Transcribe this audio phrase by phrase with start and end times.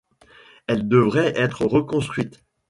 [0.65, 2.43] Elle devrait être reconstruite.